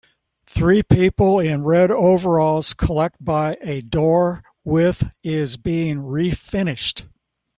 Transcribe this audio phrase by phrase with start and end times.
[0.47, 7.05] Three people in red overalls collect by a door with is being refinished